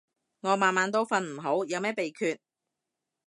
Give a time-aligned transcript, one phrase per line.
[0.39, 2.39] 我晚晚都瞓唔好，有咩秘訣